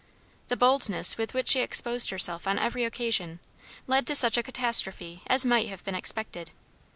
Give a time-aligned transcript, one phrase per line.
[0.47, 3.39] The boldness with which she exposed herself on every occasion,
[3.85, 6.49] led to such a catastrophe as might have been expected.